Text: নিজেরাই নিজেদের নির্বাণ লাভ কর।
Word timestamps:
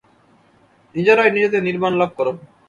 নিজেরাই 0.95 1.31
নিজেদের 1.31 1.61
নির্বাণ 1.67 1.93
লাভ 1.97 2.11
কর। 2.17 2.27